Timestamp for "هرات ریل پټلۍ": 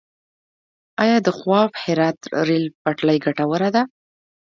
1.83-3.17